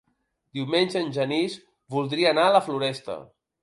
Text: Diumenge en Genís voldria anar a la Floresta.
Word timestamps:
Diumenge 0.59 1.03
en 1.03 1.13
Genís 1.19 1.59
voldria 1.99 2.35
anar 2.35 2.51
a 2.51 2.59
la 2.61 2.67
Floresta. 2.71 3.25